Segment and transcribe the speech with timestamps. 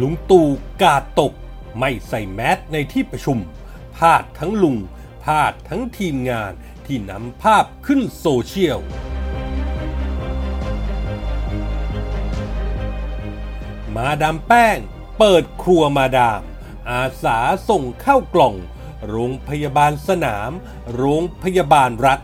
[0.00, 0.48] ลุงตู่
[0.82, 1.32] กาดตก
[1.78, 3.38] ไม่ใส่แมสในที่ประชุม
[3.96, 4.76] พาดทั้งลุง
[5.24, 6.52] พาดทั้งทีมงาน
[6.86, 8.78] ที่นำภาพขึ้นโซเชียล
[13.94, 14.78] มาดามแป้ง
[15.18, 16.42] เปิดครัวมาดาม
[16.90, 17.38] อาสา
[17.68, 18.54] ส่งเข้ากล่อง
[19.08, 20.50] โรงพยาบาลสนาม
[20.96, 22.20] โรงพยาบาลรัฐ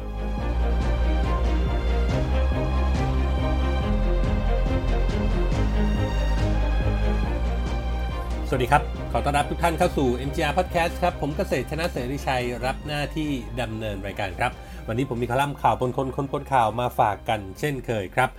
[8.53, 14.53] สวัสดีครับ ขอต้อนรับทุกท่านเข้าสู่ MGR Podcast ครับ ผมเกษตรชนะเสรีชัยรับหน้าที่ดำเนินรายการครับ
[14.89, 18.31] วันนี้ผมมีคอลัมน์ข่าวปนคนคนปนข่าวมาฝากกันเช่นเคยครับ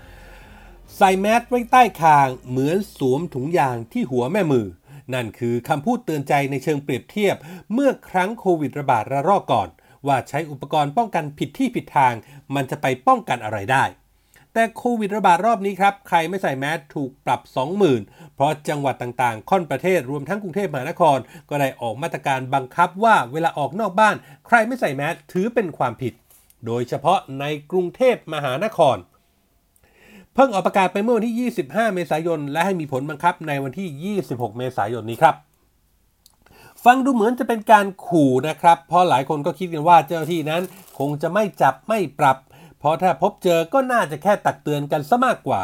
[0.97, 4.67] ใส่แมสไว้ใต้คางเหมือนสวมถุงยางที่หัวแม่มือ
[5.13, 7.35] นั่นคือคำพูดเตือนใจในเชิงเปรียบเทียบ
[7.73, 9.69] เมื่อครั้งโควิดระบาดระลอกก่อน
[10.07, 12.13] ว่าใช้อุปกรณ์ป้องกันผิดที่ผิดทาง
[12.55, 13.83] มันจะไปป้องกันอะไรได้
[14.53, 17.41] แต่โควิดระบาดรอบนี้ครับใครไม่ใส่แมสถูกปรับ
[17.87, 21.17] 20,000 เพราะจังหวัดต่างๆ ค่อนประเทศรวมทั้งกรุงเทพมหานคร
[21.49, 24.15] ก็ได้ออกมาตรการบังคับว่าเวลาออกนอกบ้าน
[24.47, 26.13] ใครไม่ใส่แมสถือเป็นความผิด
[26.65, 28.97] โดยเฉพาะในกรุงเทพมหานคร
[30.33, 35.35] เพิ่งออกประกาศไปเมื่อวันที่ 25 เมษายน และให้มีผลบังคับในวันที่ 26 เมษายนนี้ครับ
[36.85, 40.61] ฟังดูเหมือนจะเป็นการขู่นะครับ เพราะหลายคนก็คิดกันว่าเจ้าหน้าที่นั้น
[40.99, 42.37] คงจะไม่จับไม่ปรับ
[42.81, 45.61] เพราะถ้าพบเจอก็น่าจะแค่ตักเตือนกันซะมากกว่า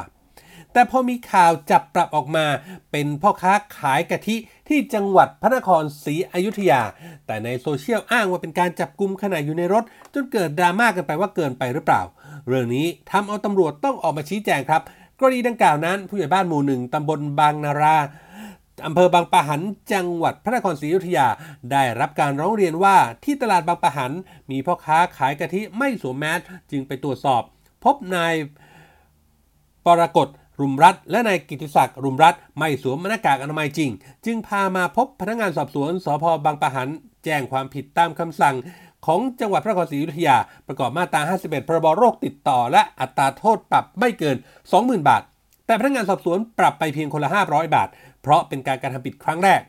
[0.73, 2.45] แต่พอมีข่าวจับปรับออกมา
[2.91, 4.35] เป็นพ่อค้าขายกะทิ
[4.69, 6.81] ที่จังหวัดพระนครศรีอยุธยา
[7.25, 12.01] แต่ในโซเชียลอ้างว่าเป็นการจับกลุ่มขณะอยู่ในรถ จนเกิดดราม่ากันไปว่าเกินไปหรือเปล่า
[12.47, 14.81] เรื่องนี้ทำเอาตำรวจต้องออกมาชี้แจงครับ
[15.19, 17.97] กรณีดังกล่าวนั้นผู้ใหญ่บ้านหมู่หนึ่งตำบลบางนารา
[18.85, 19.61] อำเภอบางปะหัน
[19.93, 21.27] จังหวัดพระนครศรีอยุธยา
[21.71, 24.11] ได้รับการร้องเรียนว่าที่ตลาดบางปะหัน
[24.51, 26.39] มีพ่อค้าขายกะทิไม่สวมแมส
[26.71, 27.41] จึงไปตรวจสอบ
[27.83, 28.33] พบนาย
[29.87, 30.27] ปรากฏ
[30.59, 33.89] รุมรัฐ และนายกิติศักดิ์รุมรัฐไม่สวมหน้ากากอนามัยจริง
[34.25, 36.89] จึงพามาพบพนักงานสอบสวนสพบางปะหัน
[37.23, 38.55] แจ้งความผิดตามคำสั่ง
[39.05, 40.37] ของจังหวัดพระนครศรีอยุธยา
[40.67, 44.37] ประกอบมาตรา 51 พรบโรคติดต่อ และอัตราโทษปรับไม่เกิน
[44.71, 45.23] 20,000 บาท
[45.67, 47.89] แต่พนักงานสอบสวนปรับไปเพียงคนละ 500 บาท
[48.21, 49.61] เพราะเป็นการการทำผิดครั้งแรก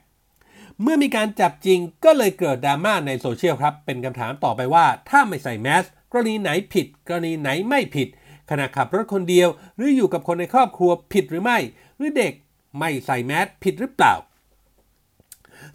[0.82, 8.08] เมื่อมีการจับจริงก็เลยเกิดดราม่าในโซเชียลครับ เป็นคำถามต่อไปว่า ถ้าไม่ใส่แมสกรณีไหนผิด กรณีไหนไม่ผิด
[8.50, 11.58] ขณะขับรถคนเดียว หรืออยู่กับคนในครอบครัวผิดหรือไม่
[11.96, 12.32] หรือเด็ก
[12.78, 14.14] ไม่ใส่แมสผิดหรือเปล่า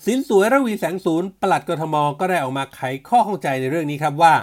[0.06, 4.34] สินสวยระวีแสงศูนย์ปลัดกทมก็ได้ออกมาไขข้อข้องใจในเรื่องนี้ครับว่า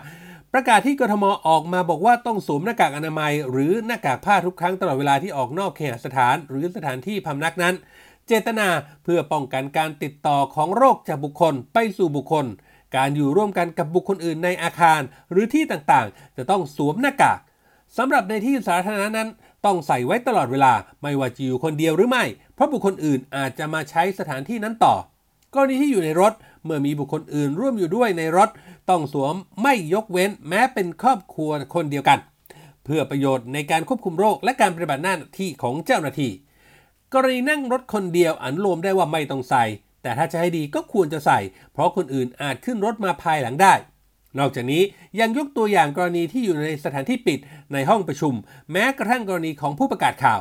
[0.54, 7.74] ประกาศที่กทมออกมาบอกว่าต้องสวมหน้ากากอนามัย หรือหน้ากากผ้าทุกครั้งตลอดเวลาที่ออกนอกเคหสถาน หรือสถานที่พำนักนั้น
[8.26, 8.68] เจตนา
[9.04, 12.46] เพื่อป้องกันการติดต่อของโรคจากบุคคลไปสู่บุคคล
[12.96, 15.00] การอยู่ร่วมกันกับบุคคลอื่นในอาคาร
[15.30, 17.38] หรือที่ต่างๆ จะต้องสวมหน้ากาก
[17.96, 19.28] สำหรับในที่สาธารณะนั้น
[19.64, 20.72] ต้องใส่ไว้ตลอดเวลา
[21.02, 22.24] ไม่ว่าจะอยู่คนเดียวหรือไม่
[22.54, 24.94] เพราะบุคคลอื่นอาจจะมาใช้สถานที่นั้นต่อ
[25.54, 26.32] กรณีที่อยู่ในรถ
[26.64, 28.48] เมื่อมีบุคคลอื่นร่วมอยู่ด้วยในรถ
[28.90, 32.18] ต้องสวมไม่ยกเว้นแม้เป็นครอบครัวคนเดียวกัน
[32.84, 36.32] เพื่อประโยชน์ในการควบคุมโรคและการปฏิบัติหน้าที่ของเจ้าหน้าที่
[37.14, 39.64] กรณีนั่งรถคนเดียวอนุโลมได้ว่าไม่ต้องใส่
[40.02, 41.38] แต่ถ้าจะให้ดีก็ควรจะใส่
[41.72, 43.74] เพราะคนอื่นอาจขึ้นรถมาภายหลังได้
[44.38, 44.82] นอกจากนี้
[45.20, 47.38] ยังยกตัวอย่างกรณีที่อยู่ในสถานที่ปิด
[47.72, 48.34] ในห้องประชุม
[48.72, 50.40] แม้กระทั่งกรณีของผู้ประกาศข่าว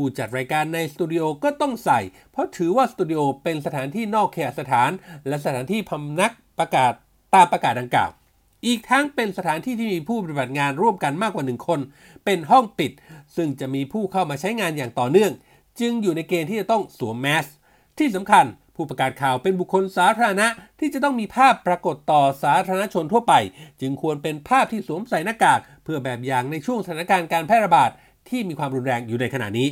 [0.00, 2.00] ผู้จัดรายการในสตูดิโอก็ต้องใส่
[2.32, 4.90] เพราะถือว่าสตูดิโอเป็นสถานที่นอกเขตสถาน
[5.28, 6.92] และสถานที่พำนักประกาศ
[7.34, 8.10] ตามประกาศดังกล่าว
[8.66, 11.80] อีกทั้งเป็นสถานที่ที่มีผู้ปฏิบัติงานร่วมกันมากกว่าหนึ่งคน
[12.24, 12.92] เป็นห้องปิด
[13.36, 15.32] ซึ่งจะมีผู้เข้ามาใช้งานอย่างต่อเนื่อง
[15.80, 17.46] จึงอยู่ในเกณฑ์ที่จะต้องสวมแมส
[17.98, 18.44] ที่สำคัญ
[18.76, 20.48] ผู้ประกาศข่าวเป็นบุคคลสาธารณะ
[20.80, 23.34] ที่จะต้องมีภาพปรากฏต่อสาธารณชนทั่วไป
[23.80, 27.90] จึงควรเป็นภาพที่สวมใส่หน้ากาก เพื่อแบบอย่างในช่วงสถานการณ์การแพร่ระบาด
[28.28, 29.68] ที่มีความรุนแรงอยู่ในขณะนี้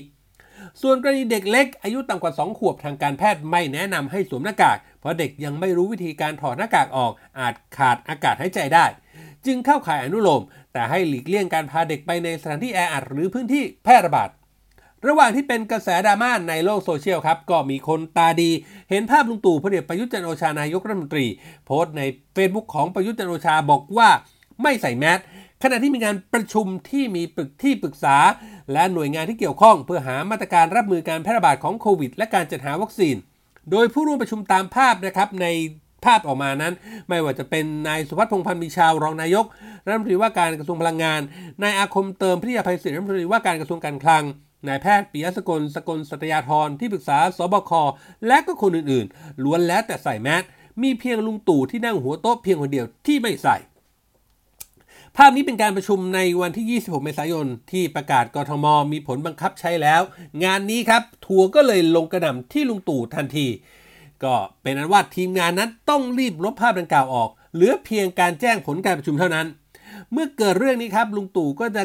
[0.83, 8.85] ส่วนกรณีเด็กเล็ก อายุต่ำกว่า 2 ขวบทางการแพทย์ไม่แนะนำให้สวมหน้ากาก เพราะเด็กยังไม่รู้วิธีการถอดหน้ากากออก อาจขาดอากาศหายใจได้
[9.47, 10.43] จึงเข้าข่ายอนุโลม
[10.73, 14.31] แต่ให้หลีกเลี่ยงการพาเด็กไปในสถานที่แออัดหรือพื้นที่แพร่ระบาด
[15.07, 18.51] ระหว่างที่เป็นกระแสดราม่าในโลกโซเชียลครับ ก็มีคนตาดี
[18.91, 21.27] เห็นภาพลุงตู่พลเอกประยุทธ์จันโอชานายกรัฐมนตรี
[21.65, 22.03] โพสต์ใน
[22.37, 24.09] Facebook ของประยุทธ์จันโอชาบอกว่า
[24.63, 25.19] ไม่ใส่แมส
[25.63, 28.17] ขณะที่มีการประชุมที่มีปรึกที่ปรึกษา
[28.73, 33.17] และหน่วยงานที่เกี่ยวข้องเพื่อหามาตรการรับมือการแพร่ระบาดของโควิด และการจัดหาวัคซีน
[33.71, 35.47] โดยผู้ร่วมประชุมตามภาพนะครับใน
[36.05, 36.75] ภาพออกมานั้น
[37.09, 39.45] ไม่ว่าจะเป็นนายสุพัฒน์พงพันธ์มีชาวรองนายก
[39.87, 41.21] รัฐมนตรีว่าการกระทรวงพลังงาน
[41.63, 44.25] นายอาคมเติมพิทยาภัยศิริรัฐมนตรีว่าการกระทรวงการคลัง
[44.69, 47.73] นายแพทย์ปิยะสกลสกลสัตยาธรที่ปรึกษาสบค
[48.27, 50.43] และก็คนอื่นๆ ล้วนแล้วแต่ใส่แมส
[50.83, 53.57] มีเพียงลุงตู่ที่นั่งหัวโต๊ะเพียงคนเดียวที่ไม่ใส่
[55.21, 60.03] ภาพนี้เป็นการประชุมในวันที่ 26 เมษายน ที่ประกาศกทม มีผลบังคับใช้แล้ว
[60.45, 63.47] งานนี้ครับ ทัวร์ก็เลยลงกระหน่ำที่ลุงตู่ทันที
[64.25, 69.47] ก็เป็นอันว่าทีมงานนั้นต้องรีบลบภาพดังกล่าวออก เหลือเพียงการแจ้งผลการประชุมเท่านั้น
[70.13, 71.83] เมื่อเกิดเรื่องนี้ครับลุงตู่ก็จะ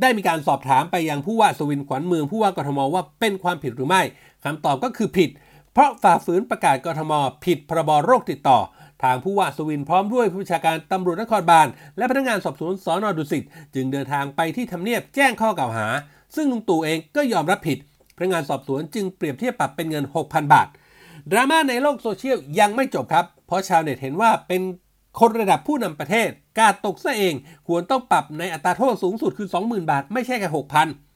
[0.00, 4.02] ได้มีการสอบถามไปยังผู้ว่าสวินขวัญเมืองผู้ว่ากทมว่าเป็นความผิดหรือไม่
[4.44, 5.30] คำตอบก็คือผิด
[5.72, 7.12] เพราะฝ่าฝืนประกาศกทม
[7.44, 8.58] ผิดพรบโรคติดต่อ
[9.02, 11.66] ทางผู้ว่าสวินพร้อมด้วยผู้บัญชาการตำรวจนครบาล
[11.96, 15.86] และพนักงานสอบสวนสอนอดุสิตจึงเดินทางไปที่ทำเนียบแจ้งข้อกล่าวหา
[16.36, 17.78] ซึ่งลุงตู่เองก็ยอมรับผิด
[18.16, 20.66] พนักงานสอบสวนจึงเปรียบเทียบปรับเป็นเงิน 6,000 บาท
[21.30, 24.62] ดราม่าในโลกโซเชียลยังไม่จบครับ เพราะชาวเน็ตเห็นว่าเป็น
[25.20, 26.28] คนระดับผู้นำประเทศ
[26.58, 27.34] กาดตกซะเอง
[27.68, 31.07] ควรต้องปรับในอัตราโทษสูงสุดคือ 20,000 บาท ไม่ใช่แค่6,000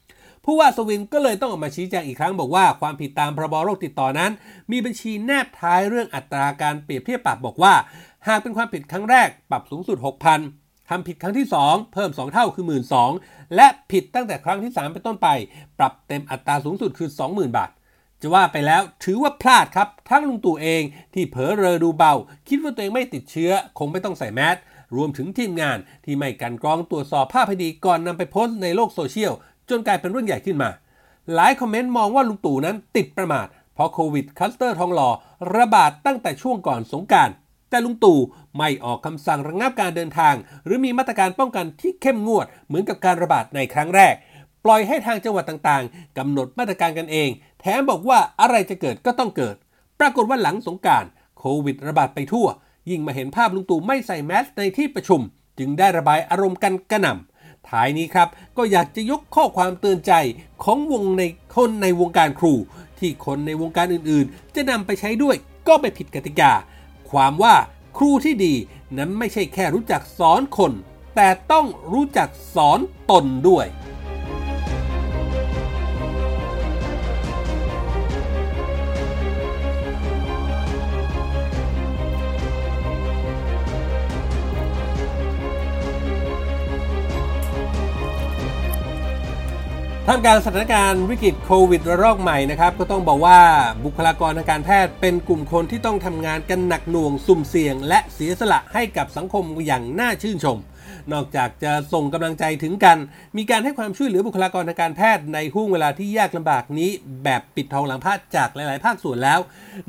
[0.45, 4.31] ผู้ว่าสวินก็เลยต้องออกมาชี้แจงอีกครั้งบอกว่าความผิดตามพรบโรคติดต่อนั้น
[4.71, 7.73] มีบัญชีแนบท้ายเรื่องอัตราการเปรียบเทียบปรับบอกว่า
[8.27, 9.97] หากเป็นความผิดครั้งแรกปรับสูงสุด
[10.43, 12.65] 6,000ทำผิดครั้งที่ 2 เพิ่ม 2 เท่าคือ
[13.09, 15.27] 12,000และผิดตั้งแต่ครั้งที่ 3 เป็นต้นไป
[15.79, 17.69] ปรับเต็มอัตราสูงสุดคือ 20,000 บาท
[18.21, 22.13] จะว่าไปแล้วถือว่าพลาดครับ ทั้งลุงตู่เองที่เผลอเรอดูเบา
[22.49, 24.57] คิดว่าตัวเองไม่ติดเชื้อ คงไม่ต้องใส่แมสก์
[24.95, 29.33] รวมถึงทีมงานที่ไม่กลั่นกรองตรวจสอบภาพให้ดีก่อนนำไปโพสต์ในโลกโซเชียล
[29.69, 30.69] จนกลายเป็นเรื่องใหญ่ขึ้นมา
[31.33, 35.09] หลายคอมเมนต์มองว่าลุงตู่นั้นติดประมาท เพราะโควิดคลัสเตอร์ทองหล่อ
[35.55, 37.29] ระบาดตั้งแต่ช่วงก่อนสงกรานต์
[37.69, 38.19] แต่ลุงตู่
[38.57, 44.15] ไม่ออกคำสั่งระงับการเดินทาง หรือมีมาตรการป้องกันที่เข้มงวด เหมือนกับการระบาดในครั้งแรก
[44.63, 47.29] ปล่อยให้ทางจังหวัดต่างๆกำหนดมาตรการกันเอง
[47.59, 49.55] แถมบอกว่าอะไรจะเกิดก็ต้องเกิด
[49.99, 51.05] ปรากฏว่าหลังสงการ
[51.37, 52.47] โควิดระบาดไปทั่ว
[52.89, 55.21] ยิ่งมาเห็นภาพลุงตู่ไม่ใส่แมสในที่ประชุม
[55.59, 57.32] จึงได้ระบายอารมณ์กันกระหน่ำ
[57.69, 58.27] ท้ายนี้ครับ
[58.57, 60.13] ก็อยากจะยกข้อความเตือนใจ
[60.63, 61.23] ของวงใน
[61.55, 62.53] คนในวงการครู
[62.99, 65.35] ที่คนในวงการอื่นๆ จะนำไปใช้ด้วย
[65.67, 66.51] ก็ไม่ผิดกติกา
[67.11, 67.55] ความว่า
[67.97, 68.53] ครูที่ดี
[68.97, 70.71] นั้นไม่ใช่แค่รู้จักสอนคน
[71.15, 72.79] แต่ต้องรู้จักสอน
[73.11, 73.65] ตนด้วย
[90.07, 93.39] ท่ามกลางสถานการณ์วิกฤตโควิดระลอกใหม่นะครับ ก็ต้องบอกว่า
[93.85, 100.57] บุคลากรทางการแพทย์เป็นกลุ่มคนที่ต้องทำงานกันหนักหน่วงสุ่มเสี่ยง และเสียสละให้กับสังคมอย่างน่าชื่นชม
[101.13, 102.97] นอกจากจะส่งกำลังใจถึงกัน
[103.37, 106.89] มีการให้ความช่วยเหลือบุคลากรทางการแพทย์ในห่วงเวลาที่ยากลำบากนี้
[107.23, 109.39] แบบปิดทองหลังผ้าจากหลาย ๆ ภาคส่วนแล้ว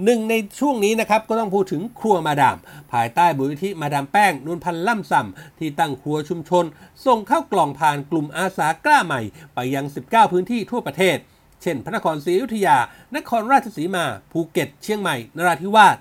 [0.04, 2.56] หนึ่งในช่วงนี้นะครับก็ต้องพูดถึงครัวมาดาม
[2.92, 6.64] ภายใต้บุญทิมาดามแป้งนวลพันล่ำซำที่ตั้งครัวชุมชน
[7.06, 9.20] ส่งเข้ากล่องผ่านกลุ่มอาสากล้าใหม่
[9.54, 11.18] ไปยัง 19 พื้นที่ทั่วประเทศ
[11.62, 12.76] เช่น พระนครศรีอยุธยา
[13.16, 15.96] นครราชสีมา ภูเก็ต เชียงใหม่ นราธิวาส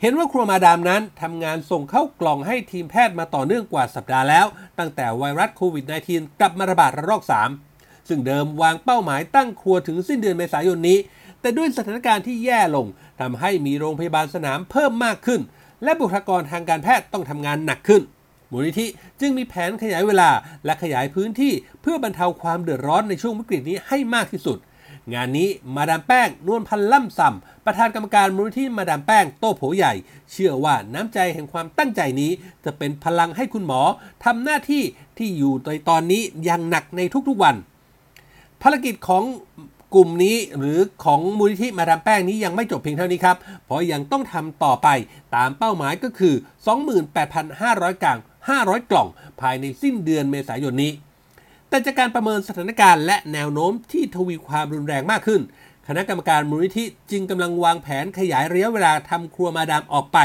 [0.00, 4.46] เห็นว่าครัวมาดามนั้นทำงานส่งเข้ากล่องให้ทีมแพทย์มาต่อเนื่องกว่าสัปดาห์แล้ว
[4.78, 7.22] ตั้งแต่ไวรัสโควิด -19 กลับมาระบาดระลอก
[7.66, 10.98] 3 ซึ่งเดิมวางเป้าหมายตั้งครัวถึงสิ้นเดือนเมษายนนี้
[11.40, 12.86] แต่ด้วยสถานการณ์ที่แย่ลง
[13.20, 15.40] ทำให้มีโรงพยาบาลสนามเพิ่มมากขึ้น
[15.84, 18.02] และบุคลากรทางการแพทย์ต้องทำงานหนักขึ้น
[18.50, 18.86] มูลนิธิ
[19.20, 20.30] จึงมีแผนขยายเวลา
[20.64, 21.52] และขยายพื้นที่
[21.82, 24.58] เพื่อบรรเทาความเดือดร้อนในช่วงวิกฤตนี้ให้มากที่สุด
[25.14, 29.92] งานนี้มาดามแป้งนวลพันธ์ล่ำซำประธานกรรมการมูลนิธิมาดามแป้งโต้โผใหญ่
[30.32, 32.30] เชื่อว่าน้ำใจแห่งความตั้งใจนี้
[32.64, 33.80] จะเป็นพลังให้คุณหมอ
[34.24, 34.82] ทำหน้าที่
[35.18, 37.56] ที่อยู่ในตอนนี้อย่างหนักในทุกๆวัน
[38.62, 39.24] ภารกิจของ
[39.94, 44.88] กลุ่มนี้หรือของมูลนิธิมาดามแป้งนี้ยังไม่จบเพียงเท่านี้ครับ เพราะยังต้องทำต่อไป
[45.36, 46.34] ตามเป้าหมายก็คือ
[47.18, 48.18] 28,500กล่อง
[48.50, 49.08] 500 กล่อง
[49.40, 50.92] ภายในสิ้นเดือนเมษายนนี้
[51.68, 55.40] แต่จากการประเมินสถานการณ์และแนวโน้มที่ทวีความรุนแรงมากขึ้น
[55.88, 60.18] คณะกรรมการมูลนิธิจึงกำลังวางแผนขยายระยะเวลาทำครัวมาดามออกไป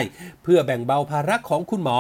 [0.44, 1.98] เพื่อแบ่งเบาภาระของคุณหมอ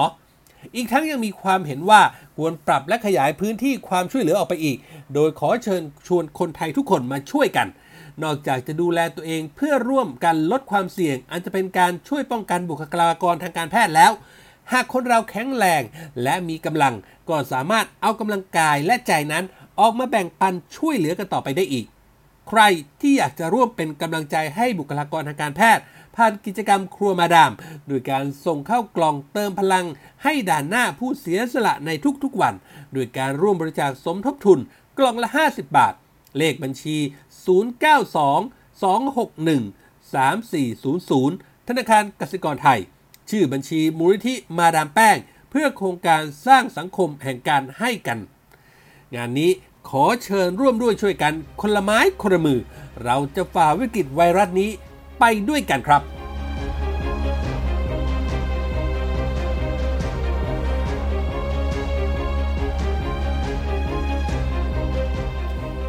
[0.76, 2.02] อีกทั้งยังมีความเห็นว่า
[2.38, 4.78] ควรปรับและขยายพื้นที่ความช่วยเหลือออกไปอีก
[5.14, 7.68] โดยขอเชิญชวนคนไทยทุกคนมาช่วยกัน
[8.24, 14.12] นอกจากจะดูแลตัวเองเพื่อร่วมกันลดความเสี่ยงอันจะเป็นการช่วยป้องกันบุคลากรทางการแพทย์แล้ว
[14.74, 15.82] หากคนเราแข็งแรง
[16.24, 16.94] และมีกำลัง
[17.30, 19.44] ก็สามารถเอากำลังกายและใจนั้น
[19.80, 21.86] ออกมาแบ่งปันช่วยเหลือกันต่อไปได้อีก
[22.50, 22.62] ใคร
[23.02, 25.84] ที่อยากจะร่วมเป็นกำลังใจให้บุคลากรทางการแพทย์
[26.16, 27.52] ผ่านกิจกรรมครัวมาดาม
[27.88, 29.86] โดยการส่งเข้ากล่องเติมพลัง
[30.24, 31.90] ให้ด่านหน้าผู้เสียสละใน
[32.24, 32.54] ทุกๆวัน
[32.94, 34.60] โดยการร่วมบริจาคสมทบทุน
[34.98, 35.94] กล่องละ 50 บาท
[36.38, 42.80] เลขบัญชี 092 261 3400 ธนาคารกสิกรไทย
[43.30, 45.18] ชื่อบัญชีมูลิธิมาดามแป้ง
[45.50, 48.20] เพื่อโครงการสร้างสังคมแห่งการให้กัน
[49.16, 49.52] งานนี้
[49.90, 52.60] ขอเชิญร่วมด้วยช่วยกันคนละไม้คนละมือ
[53.04, 54.70] เราจะฝ่าวิกฤตไวรัสนี้
[55.20, 56.04] ไปด้วยกันครับ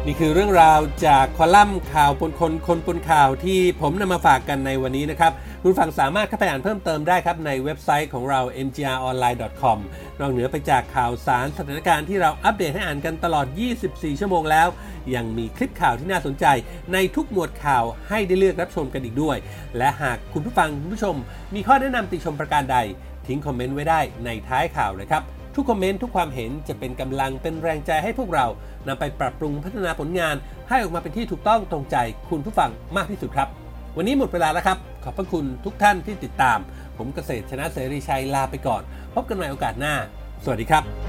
[0.05, 5.31] นี่คือเรื่องราวจากคอลัมน์ข่าวปนคนคนปนข่าวที่ผมนำมาฝากกันในวันนี้นะครับ
[5.65, 9.79] คุณฟังสามารถเข้าไปอ่านเพิ่มเติมได้ครับในเว็บไซต์ของเรา mgronline.com
[10.19, 13.45] นอกเหนือไปจากข่าวสารสถานการณ์ที่เราอัปเดตให้อ่านกันตลอด
[13.83, 14.67] 24 ชั่วโมงแล้ว
[15.15, 16.45] ยังมีคลิปข่าวที่น่าสนใจ
[16.93, 19.37] ในทุกหมวดข่าวให้ได้เลือกรับชมกันอีกด้วย
[19.77, 21.15] และหากคุณผู้ฟังคุณผู้ชม
[21.55, 22.77] มีข้อแนะนำติชมประการใด
[23.27, 25.23] ทิ้งคอมเมนต์ไว้ได้ในท้ายข่าวนะครับ
[25.55, 28.45] ทุกคอมเมนต์ทุกความเห็นจะเป็นกำลังเป็นแรงใจให้พวกเรา
[28.87, 30.35] นำไปปรับปรุงพัฒนาผลงาน
[30.69, 31.97] ให้ออกมาเป็นที่ถูกต้องตรงใจ
[32.29, 33.47] คุณผู้ฟังมากที่สุดครับ
[33.97, 36.59] วันนี้หมดเวลาแล้วครับ ขอบพระคุณทุกท่านที่ติดตาม
[36.97, 38.81] ผมเกษตรชนะเสรีชัยลาไปก่อน
[39.13, 39.93] พบกันใหม่โอกาสหน้า
[40.43, 41.02] สวัสดีครับ